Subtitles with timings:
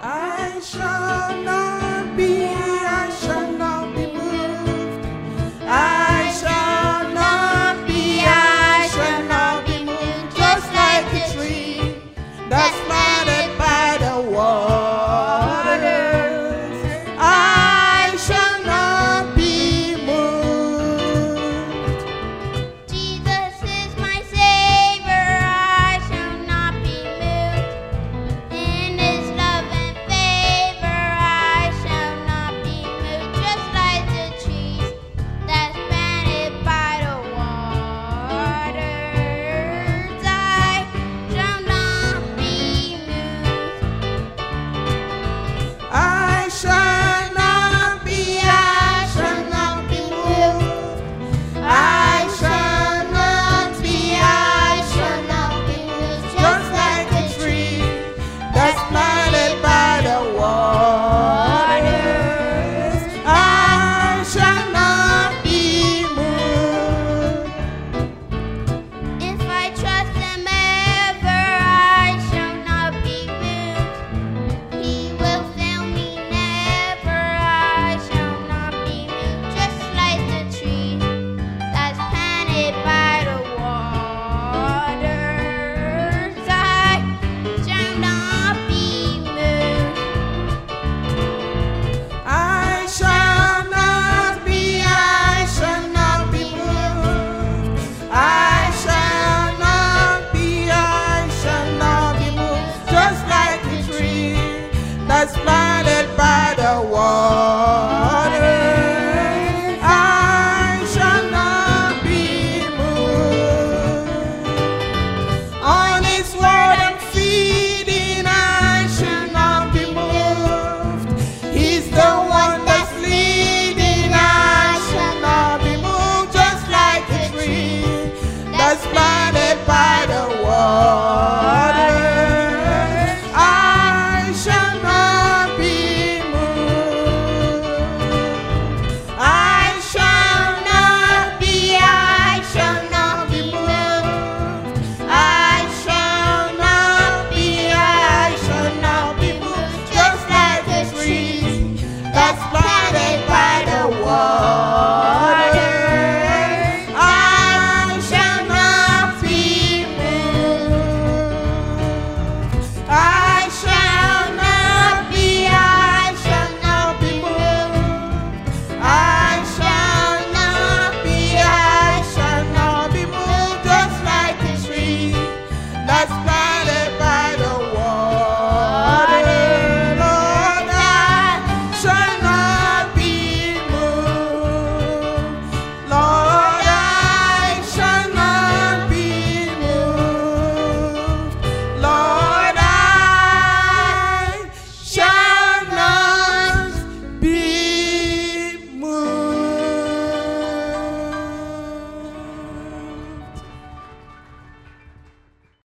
[0.00, 0.80] 爱上
[1.44, 1.79] 那。